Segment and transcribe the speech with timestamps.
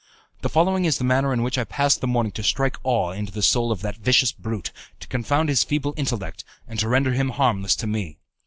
[0.41, 3.31] The following is the manner in which I passed the morning to strike awe into
[3.31, 7.29] the soul of that vicious brute, to confound his feeble intellect, and to render him
[7.29, 8.17] harmless to me.